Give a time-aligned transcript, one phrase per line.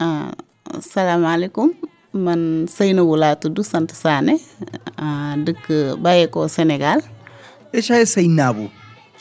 [0.00, 0.32] ah,
[0.80, 1.72] salaamaaleykum
[2.12, 4.38] man Seynabou laa tudd sant Sané
[4.96, 7.02] ah, dëkk bàyyeekoo Sénégal
[7.72, 8.70] Ella es Seinabu.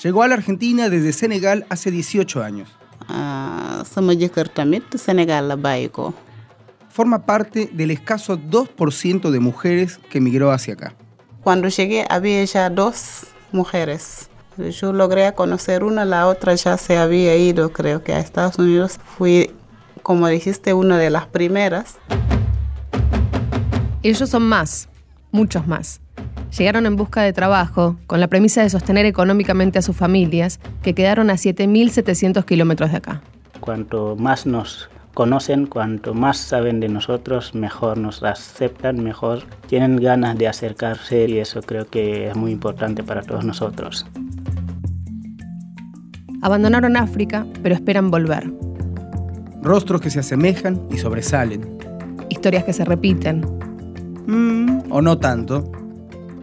[0.01, 2.69] Llegó a la Argentina desde Senegal hace 18 años.
[3.09, 6.13] ah, sama jëkkër tamit Sénégal la bàyyikoo
[6.89, 10.96] Forma parte del escaso 2% de mujeres que migró hacia acá.
[11.44, 14.30] Cuando llegué había ya dos mujeres.
[14.57, 19.00] Yo logré conocer una, la otra ya se había ido, creo que a Estados Unidos.
[19.16, 19.52] Fui,
[20.07, 21.97] como dijiste, una de las primeras.
[24.03, 24.88] Ellos son más,
[25.31, 25.99] muchos más.
[26.57, 30.95] Llegaron en busca de trabajo, con la premisa de sostener económicamente a sus familias, que
[30.95, 33.21] quedaron a 7.700 kilómetros de acá.
[33.59, 40.37] Cuanto más nos conocen, cuanto más saben de nosotros, mejor nos aceptan, mejor tienen ganas
[40.37, 44.05] de acercarse y eso creo que es muy importante para todos nosotros.
[46.41, 48.49] Abandonaron África, pero esperan volver.
[49.61, 51.77] Rostros que se asemejan y sobresalen.
[52.29, 53.41] Historias que se repiten.
[54.27, 55.71] Mm, o no tanto.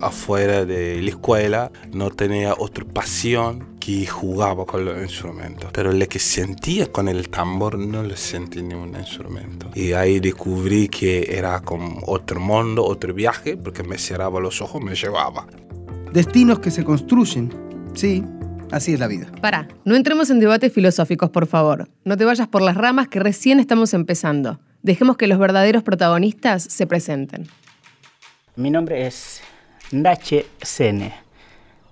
[0.00, 5.70] afuera de la escuela no tenía otra pasión que jugaba con los instrumentos.
[5.72, 9.70] Pero lo que sentía con el tambor no lo sentí en ningún instrumento.
[9.74, 14.82] Y ahí descubrí que era como otro mundo, otro viaje, porque me cerraba los ojos,
[14.82, 15.46] me llevaba.
[16.12, 17.52] Destinos que se construyen.
[17.94, 18.24] Sí,
[18.74, 19.26] así es la vida.
[19.40, 21.88] Pará, no entremos en debates filosóficos, por favor.
[22.04, 24.60] No te vayas por las ramas que recién estamos empezando.
[24.82, 27.46] Dejemos que los verdaderos protagonistas se presenten.
[28.56, 29.40] Mi nombre es
[29.92, 31.14] Ndache Sene,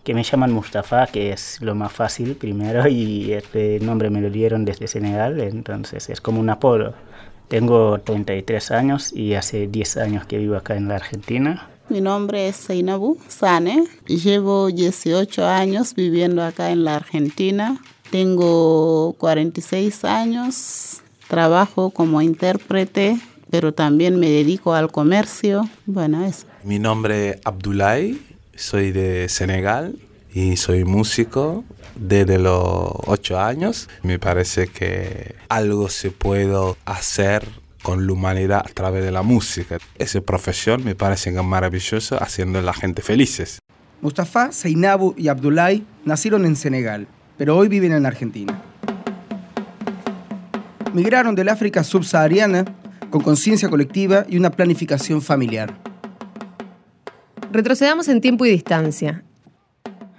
[0.05, 4.31] que me llaman Mustafa, que es lo más fácil primero, y este nombre me lo
[4.31, 6.95] dieron desde Senegal, entonces es como un apodo.
[7.49, 11.69] Tengo 33 años y hace 10 años que vivo acá en la Argentina.
[11.89, 13.85] Mi nombre es Seinabu Sane.
[14.07, 17.81] Llevo 18 años viviendo acá en la Argentina.
[18.11, 21.03] Tengo 46 años.
[21.29, 23.19] Trabajo como intérprete,
[23.51, 25.69] pero también me dedico al comercio.
[25.87, 26.47] Bueno, eso.
[26.65, 28.19] Mi nombre es Abdoulaye,
[28.55, 29.97] soy de Senegal
[30.33, 31.65] y soy músico
[31.95, 33.89] desde los ocho años.
[34.03, 37.47] Me parece que algo se puede hacer
[37.83, 39.79] con la humanidad a través de la música.
[39.99, 43.59] Esa profesión me parece que es maravillosa, haciendo a la gente felices.
[44.01, 47.07] Mustafa, Seinabu y Abdoulaye nacieron en Senegal,
[47.39, 48.61] pero hoy viven en Argentina.
[50.93, 52.65] Migraron del África subsahariana
[53.11, 55.79] con conciencia colectiva y una planificación familiar.
[57.53, 59.23] Retrocedamos en tiempo y distancia.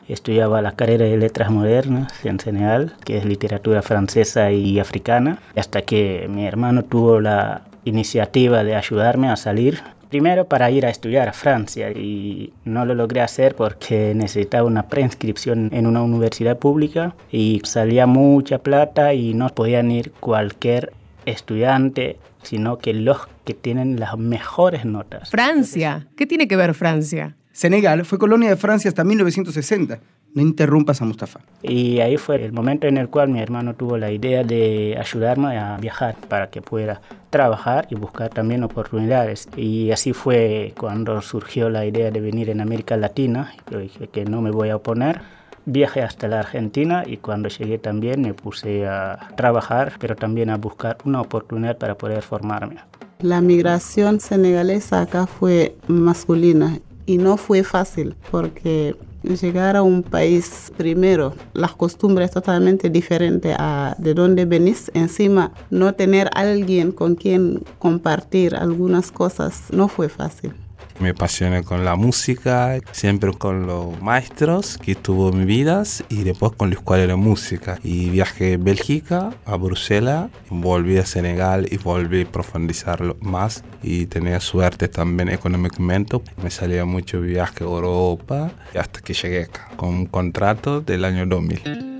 [0.08, 5.82] Estudiaba la carrera de letras modernas en Senegal, que es literatura francesa y africana, hasta
[5.82, 9.82] que mi hermano tuvo la iniciativa de ayudarme a salir.
[10.10, 14.88] Primero para ir a estudiar a Francia y no lo logré hacer porque necesitaba una
[14.88, 20.94] preinscripción en una universidad pública y salía mucha plata y no podían ir cualquier
[21.26, 25.32] estudiante, sino que los que tienen las mejores notas.
[25.32, 26.08] Francia.
[26.16, 27.36] ¿Qué tiene que ver Francia?
[27.54, 30.00] Senegal fue colonia de Francia hasta 1960.
[30.34, 31.40] No interrumpas a Mustafa.
[31.62, 35.60] Y ahí fue el momento en el cual mi hermano tuvo la idea de ayudarme
[35.60, 39.48] a viajar para que pueda trabajar y buscar también oportunidades.
[39.56, 43.54] Y así fue cuando surgió la idea de venir en América Latina.
[43.70, 45.22] Yo dije que no me voy a oponer.
[45.66, 50.58] Viajé hasta la Argentina y cuando llegué también me puse a trabajar, pero también a
[50.58, 52.78] buscar una oportunidad para poder formarme.
[53.20, 60.72] La migración senegalesa acá fue masculina y no fue fácil porque llegar a un país
[60.76, 67.64] primero, las costumbres totalmente diferentes a de donde venís, encima no tener alguien con quien
[67.80, 70.54] compartir algunas cosas, no fue fácil.
[71.00, 76.24] Me apasioné con la música, siempre con los maestros que tuvo en mi vida y
[76.24, 77.80] después con la escuela de música.
[77.84, 84.06] Y viajé a Bélgica, a Bruselas, volví a Senegal y volví a profundizarlo más y
[84.06, 86.22] tenía suerte también económicamente.
[86.42, 91.26] Me salía mucho viaje a Europa hasta que llegué acá con un contrato del año
[91.26, 91.94] 2000.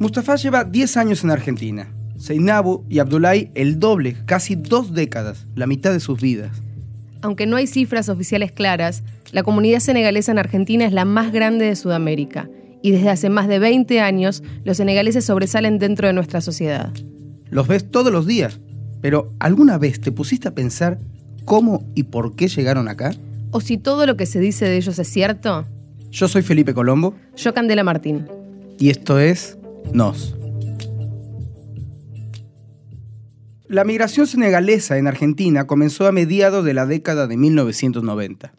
[0.00, 1.93] Mustafa lleva 10 años en Argentina.
[2.18, 6.50] Seinabu y Abdoulaye el doble, casi dos décadas, la mitad de sus vidas.
[7.22, 9.02] Aunque no hay cifras oficiales claras,
[9.32, 12.48] la comunidad senegalesa en Argentina es la más grande de Sudamérica
[12.82, 16.92] y desde hace más de 20 años los senegaleses sobresalen dentro de nuestra sociedad.
[17.50, 18.60] Los ves todos los días,
[19.00, 20.98] pero ¿alguna vez te pusiste a pensar
[21.44, 23.14] cómo y por qué llegaron acá?
[23.50, 25.64] ¿O si todo lo que se dice de ellos es cierto?
[26.10, 28.26] Yo soy Felipe Colombo Yo, Candela Martín.
[28.78, 29.56] y esto es
[29.92, 30.36] Nos.
[33.74, 38.52] La migración senegalesa en Argentina comenzó a mediados de la década de 1990.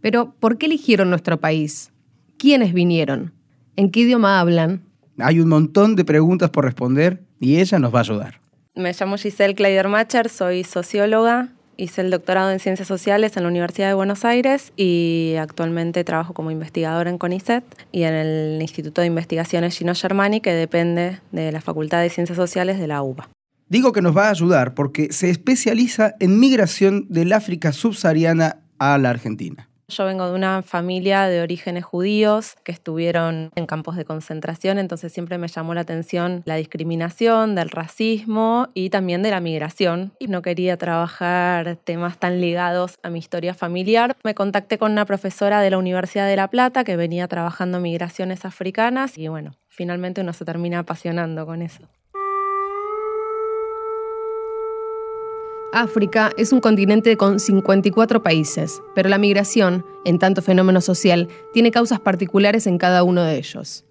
[0.00, 1.92] Pero, ¿por qué eligieron nuestro país?
[2.36, 3.32] ¿Quiénes vinieron?
[3.76, 4.82] ¿En qué idioma hablan?
[5.20, 8.40] Hay un montón de preguntas por responder y ella nos va a ayudar.
[8.74, 13.86] Me llamo Giselle Kleidermacher, soy socióloga, hice el doctorado en Ciencias Sociales en la Universidad
[13.86, 17.62] de Buenos Aires y actualmente trabajo como investigadora en CONICET
[17.92, 22.34] y en el Instituto de Investigaciones Gino Germani, que depende de la Facultad de Ciencias
[22.34, 23.28] Sociales de la UBA.
[23.70, 28.98] Digo que nos va a ayudar porque se especializa en migración del África subsahariana a
[28.98, 29.68] la Argentina.
[29.86, 35.12] Yo vengo de una familia de orígenes judíos que estuvieron en campos de concentración, entonces
[35.12, 40.14] siempre me llamó la atención la discriminación, del racismo y también de la migración.
[40.18, 44.16] Y no quería trabajar temas tan ligados a mi historia familiar.
[44.24, 48.44] Me contacté con una profesora de la Universidad de La Plata que venía trabajando migraciones
[48.44, 51.88] africanas y bueno, finalmente uno se termina apasionando con eso.
[55.72, 61.70] África es un continente con 54 países, pero la migración, en tanto fenómeno social, tiene
[61.70, 63.84] causas particulares en cada uno de ellos.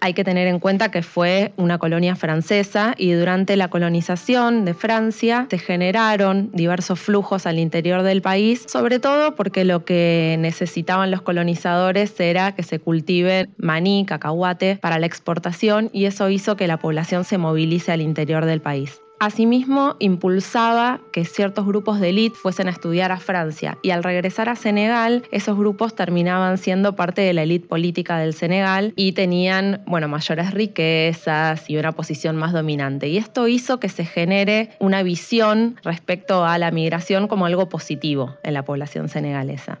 [0.00, 4.74] Hay que tener en cuenta que fue una colonia francesa y durante la colonización de
[4.74, 11.12] Francia se generaron diversos flujos al interior del país, sobre todo porque lo que necesitaban
[11.12, 16.66] los colonizadores era que se cultive maní, cacahuate para la exportación y eso hizo que
[16.66, 19.01] la población se movilice al interior del país.
[19.22, 24.48] Asimismo, impulsaba que ciertos grupos de élite fuesen a estudiar a Francia y al regresar
[24.48, 29.84] a Senegal, esos grupos terminaban siendo parte de la élite política del Senegal y tenían,
[29.86, 33.06] bueno, mayores riquezas y una posición más dominante.
[33.06, 38.34] Y esto hizo que se genere una visión respecto a la migración como algo positivo
[38.42, 39.78] en la población senegalesa.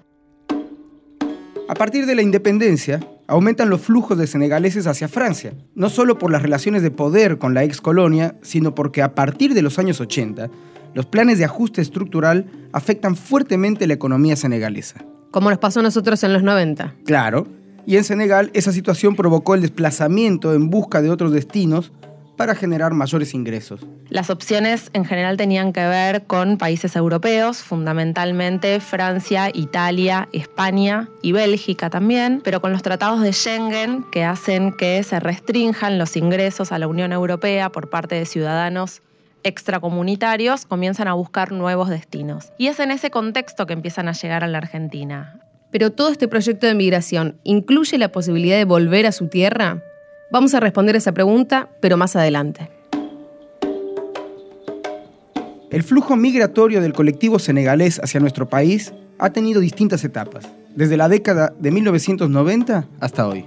[1.68, 6.30] A partir de la independencia, aumentan los flujos de senegaleses hacia Francia, no solo por
[6.30, 10.00] las relaciones de poder con la ex colonia, sino porque a partir de los años
[10.00, 10.50] 80,
[10.94, 15.04] los planes de ajuste estructural afectan fuertemente la economía senegalesa.
[15.30, 16.96] Como nos pasó a nosotros en los 90.
[17.04, 17.46] Claro,
[17.86, 21.92] y en Senegal esa situación provocó el desplazamiento en busca de otros destinos
[22.42, 23.86] para generar mayores ingresos.
[24.08, 31.30] Las opciones en general tenían que ver con países europeos, fundamentalmente Francia, Italia, España y
[31.30, 36.72] Bélgica también, pero con los tratados de Schengen que hacen que se restrinjan los ingresos
[36.72, 39.02] a la Unión Europea por parte de ciudadanos
[39.44, 42.52] extracomunitarios, comienzan a buscar nuevos destinos.
[42.58, 45.38] Y es en ese contexto que empiezan a llegar a la Argentina.
[45.70, 49.80] Pero todo este proyecto de migración incluye la posibilidad de volver a su tierra?
[50.32, 52.70] Vamos a responder esa pregunta, pero más adelante.
[55.70, 61.10] El flujo migratorio del colectivo senegalés hacia nuestro país ha tenido distintas etapas, desde la
[61.10, 63.44] década de 1990 hasta hoy.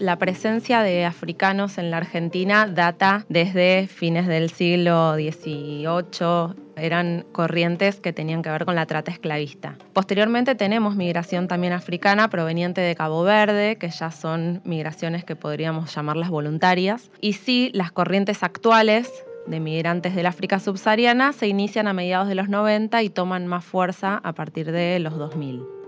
[0.00, 6.54] La presencia de africanos en la Argentina data desde fines del siglo XVIII.
[6.76, 9.76] Eran corrientes que tenían que ver con la trata esclavista.
[9.92, 15.94] Posteriormente tenemos migración también africana proveniente de Cabo Verde, que ya son migraciones que podríamos
[15.94, 17.10] llamarlas voluntarias.
[17.20, 19.08] Y sí, las corrientes actuales
[19.46, 23.64] de migrantes del África subsahariana se inician a mediados de los 90 y toman más
[23.64, 25.83] fuerza a partir de los 2000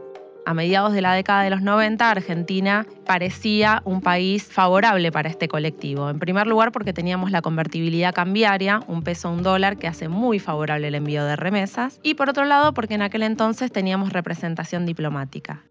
[0.46, 5.48] a mediados de la década de los 90, Argentina parecía un país favorable para este
[5.48, 6.08] colectivo.
[6.08, 10.08] En primer lugar, porque teníamos la convertibilidad cambiaria, un peso a un dólar, que hace
[10.08, 11.98] muy favorable el envío de remesas.
[12.04, 15.64] Y por otro lado, porque en aquel entonces teníamos representación diplomática.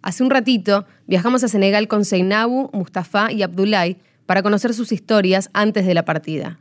[0.00, 5.50] Hace un ratito viajamos a Senegal con Seinabu, Mustafa y Abdoulaye para conocer sus historias
[5.54, 6.60] antes de la partida.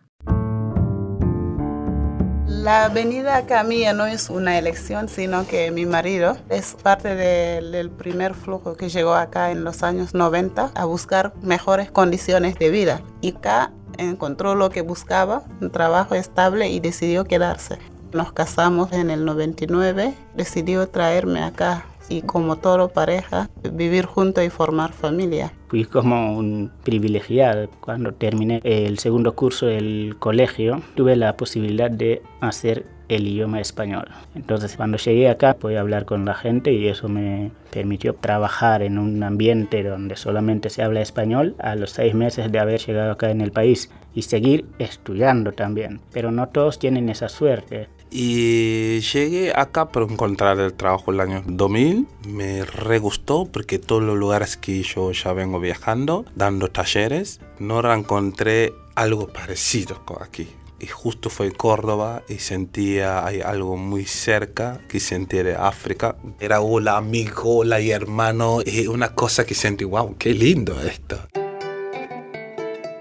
[2.64, 8.34] La venida mía no es una elección, sino que mi marido es parte del, primer
[8.36, 13.02] flujo que llegó acá en los años 90 a buscar mejores condiciones de vida.
[13.20, 17.80] Y acá encontró lo que buscaba, un trabajo estable y decidió quedarse.
[18.14, 24.50] Nos casamos en el 99, decidió traerme acá y como todo pareja, vivir juntos y
[24.50, 25.54] formar familia.
[25.68, 27.70] Fui como un privilegiado.
[27.80, 34.08] Cuando terminé el segundo curso del colegio, tuve la posibilidad de hacer el idioma español.
[34.36, 38.98] Entonces cuando llegué acá pude hablar con la gente y eso me permitió trabajar en
[38.98, 43.30] un ambiente donde solamente se habla español a los seis meses de haber llegado acá
[43.30, 46.02] en el país y seguir estudiando también.
[46.12, 47.90] Pero no todos tienen esa suerte.
[48.16, 52.08] Y llegué acá para encontrar el trabajo el año 2000.
[52.28, 57.92] Me re gustó porque todos los lugares que yo ya vengo viajando, dando talleres, no
[57.92, 60.48] encontré algo parecido con aquí.
[60.80, 66.16] Y justo fue Córdoba y sentía hay algo muy cerca que sentía de África.
[66.40, 71.18] Era hola amigo, hola y hermano, y una cosa que sentí, wow, qué lindo esto.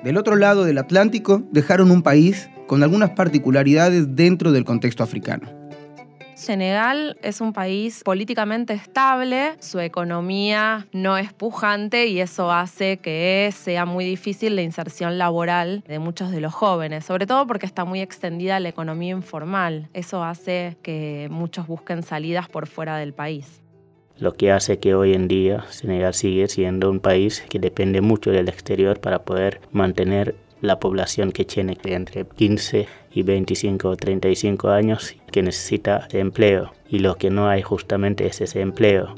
[0.02, 5.46] Del otro lado del Atlántico dejaron un país con algunas particularidades dentro del contexto africano.
[6.34, 13.52] Senegal es un país políticamente estable, su economía no es pujante y eso hace que
[13.54, 17.84] sea muy difícil la inserción laboral de muchos de los jóvenes, sobre todo porque está
[17.84, 19.90] muy extendida la economía informal.
[19.92, 23.60] Eso hace que muchos busquen salidas por fuera del país
[24.18, 28.30] lo que hace que hoy en día Senegal sigue siendo un país que depende mucho
[28.30, 34.70] del exterior para poder mantener la población que tiene entre 15 y 25 o 35
[34.70, 39.14] años que necesita empleo y lo que no hay justamente es ese empleo.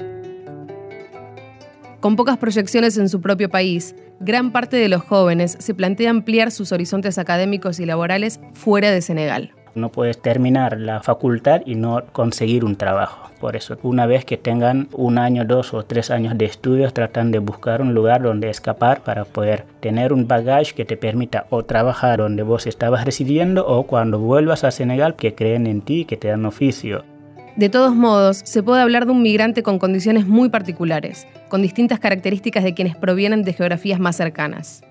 [2.01, 6.51] Con pocas proyecciones en su propio país, gran parte de los jóvenes se plantea ampliar
[6.51, 9.54] sus horizontes académicos y laborales fuera de Senegal.
[9.75, 13.29] No puedes terminar la facultad y no conseguir un trabajo.
[13.41, 17.31] Por eso, una vez que tengan un año, dos o tres años de estudios, tratan
[17.31, 21.65] de buscar un lugar donde escapar para poder tener un bagaje que te permita o
[21.65, 26.15] trabajar donde vos estabas residiendo o cuando vuelvas a Senegal que creen en ti que
[26.15, 27.03] te dan oficio.
[27.57, 31.99] De todos modos, se puede hablar de un migrante con condiciones muy particulares, con distintas
[31.99, 34.83] características de quienes provienen de geografías más cercanas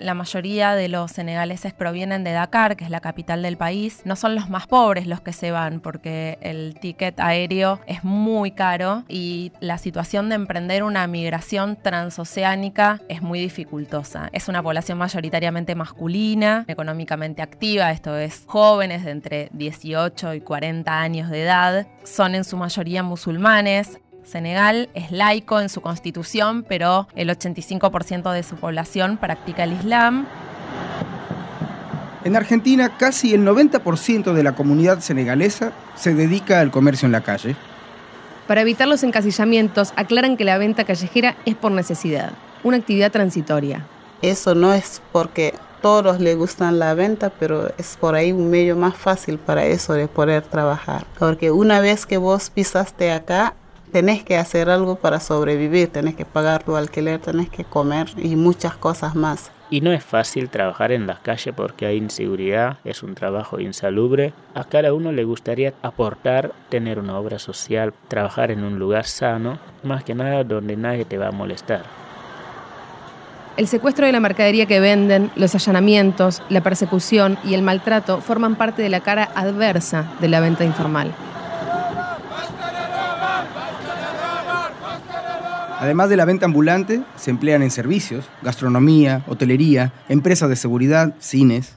[0.00, 4.02] la mayoría de los senegaleses provienen de Dakar, que es la capital del país.
[4.04, 8.50] No son los más pobres los que se van, porque el ticket aéreo es muy
[8.52, 14.28] caro y la situación de emprender una migración transoceánica es muy dificultosa.
[14.32, 21.00] Es una población mayoritariamente masculina, económicamente activa, esto es jóvenes de entre 18 y 40
[21.00, 21.86] años de edad.
[22.04, 28.42] Son en su mayoría musulmanes, Senegal es laico en su constitución, pero el 85% de
[28.42, 30.26] su población practica el Islam.
[32.24, 37.22] En Argentina, casi el 90% de la comunidad senegalesa se dedica al comercio en la
[37.22, 37.56] calle.
[38.46, 42.32] Para evitar los encasillamientos, aclaran que la venta callejera es por necesidad,
[42.64, 43.86] una actividad transitoria.
[44.20, 48.76] Eso no es porque todos les gustan la venta, pero es por ahí un medio
[48.76, 51.06] más fácil para eso de poder trabajar.
[51.18, 53.54] Porque una vez que vos pisaste acá,
[53.88, 58.36] tenés que hacer algo para sobrevivir, tenés que pagar tu alquiler, tenés que comer y
[58.36, 59.50] muchas cosas más.
[59.70, 64.32] Y no es fácil trabajar en las calles porque hay inseguridad, es un trabajo insalubre.
[64.54, 69.58] A cada uno le gustaría aportar, tener una obra social, trabajar en un lugar sano,
[69.82, 71.82] más que nada donde nadie te va a molestar.
[73.58, 78.54] El secuestro de la mercadería que venden, los allanamientos, la persecución y el maltrato forman
[78.54, 81.12] parte de la cara adversa de la venta informal.
[85.80, 91.76] Además de la venta ambulante, se emplean en servicios, gastronomía, hotelería, empresas de seguridad, cines.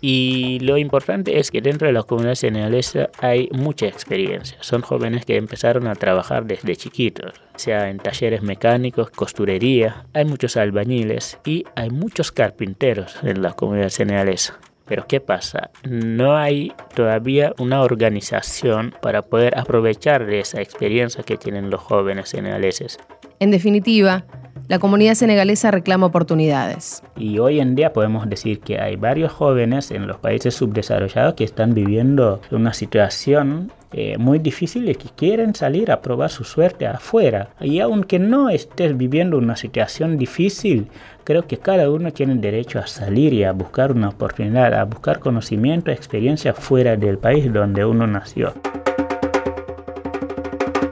[0.00, 4.56] Y lo importante es que dentro de la comunidad senegalesa hay mucha experiencia.
[4.60, 10.56] Son jóvenes que empezaron a trabajar desde chiquitos, sea en talleres mecánicos, costurería, hay muchos
[10.56, 14.58] albañiles y hay muchos carpinteros en la comunidad senegalesa.
[14.90, 15.70] Pero ¿qué pasa?
[15.88, 22.30] No hay todavía una organización para poder aprovechar de esa experiencia que tienen los jóvenes
[22.30, 22.98] senegaleses.
[23.38, 24.24] En definitiva,
[24.66, 27.04] la comunidad senegalesa reclama oportunidades.
[27.16, 31.44] Y hoy en día podemos decir que hay varios jóvenes en los países subdesarrollados que
[31.44, 37.50] están viviendo una situación eh, muy difíciles que quieren salir a probar su suerte afuera.
[37.60, 40.88] Y aunque no estés viviendo una situación difícil,
[41.30, 45.20] creo que cada uno tiene derecho a salir y a buscar una oportunidad, a buscar
[45.20, 48.52] conocimiento, experiencia fuera del país donde uno nació.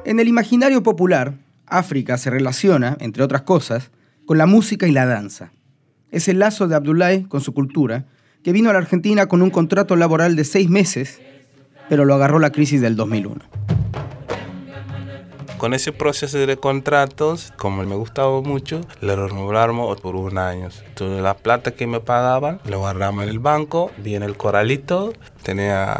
[0.04, 1.34] En el imaginario popular,
[1.66, 3.90] África se relaciona, entre otras cosas,
[4.26, 5.50] con la música y la danza.
[6.12, 8.04] Es el lazo de Abdoulaye con su cultura,
[8.44, 11.20] que vino a la Argentina con un contrato laboral de seis meses
[11.88, 13.57] pero lo agarró la crisis del 2001.
[15.58, 20.68] Con ese proceso de contratos, como me gustaba mucho, le renovamos por un año.
[20.86, 25.12] Entonces, la plata que me pagaban, lo guardamos en el banco, viene el coralito,
[25.42, 25.94] tenía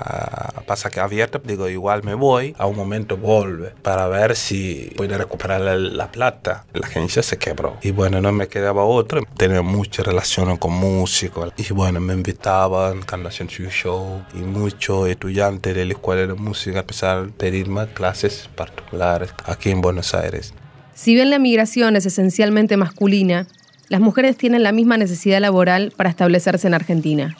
[0.66, 5.60] pasaje abierto, digo, igual me voy, a un momento vuelve para ver si puede recuperar
[5.60, 6.64] la, plata.
[6.72, 7.78] La agencia se quebró.
[7.82, 9.22] Y bueno, no me quedaba otro.
[9.36, 11.52] Tenía mucha relación con músicos.
[11.56, 14.22] Y bueno, me invitaban cuando hacían su show.
[14.34, 19.80] Y muchos estudiantes de la escuela de música empezaron a pedirme clases particulares aquí en
[19.80, 20.54] Buenos Aires.
[20.94, 23.46] Si bien la migración es esencialmente masculina,
[23.88, 27.36] las mujeres tienen la misma necesidad laboral para establecerse en Argentina.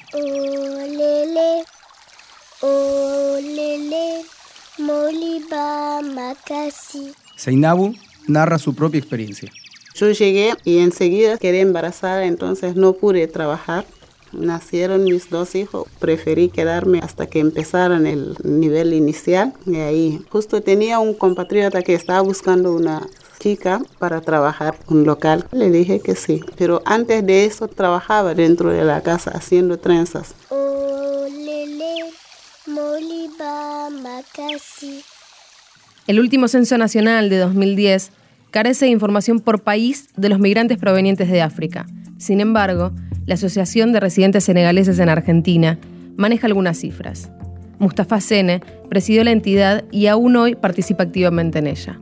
[7.37, 7.95] Seinabu
[8.27, 9.51] narra su propia experiencia.
[9.95, 13.85] Yo llegué y enseguida quedé embarazada, entonces no pude trabajar.
[14.33, 19.53] Nacieron mis dos hijos, preferí quedarme hasta que empezaran el nivel inicial.
[19.67, 23.07] Y ahí justo tenía un compatriota que estaba buscando una
[23.39, 25.47] chica para trabajar un local.
[25.53, 30.35] Le dije que sí, pero antes de eso trabajaba dentro de la casa haciendo trenzas.
[30.51, 30.69] Oh,
[36.07, 38.11] El último censo nacional de 2010
[38.51, 41.87] carece de información por país de los migrantes provenientes de África.
[42.19, 42.93] Sin embargo,
[43.29, 45.79] la Asociación de Residentes Senegaleses en Argentina
[46.17, 47.31] maneja algunas cifras.
[47.79, 52.01] Mustafa Sene presidió la entidad y aún hoy participa activamente en ella.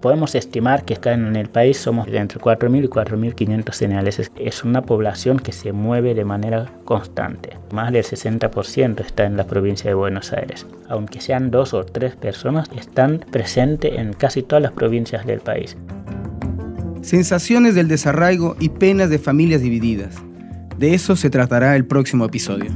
[0.00, 4.32] Podemos estimar que acá en el país somos entre 4.000 y 4.500 senegaleses.
[4.38, 7.50] Es una población que se mueve de manera constante.
[7.72, 10.66] Más del 60% está en la provincia de Buenos Aires.
[10.88, 15.76] Aunque sean dos o tres personas, están presentes en casi todas las provincias del país.
[17.02, 20.16] Sensaciones del desarraigo y penas de familias divididas.
[20.78, 22.72] De eso se tratará el próximo episodio.